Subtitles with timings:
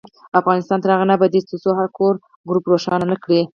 [0.39, 2.13] افغانستان تر هغو نه ابادیږي، ترڅو هر کور
[2.47, 3.41] ګروپ روښانه نکړي.